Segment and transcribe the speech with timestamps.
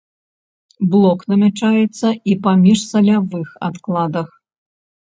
[0.93, 4.29] Блок намячаецца і па міжсалявых адкладах.